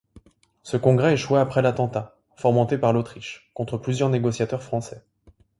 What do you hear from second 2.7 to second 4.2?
par l'Autriche, contre plusieurs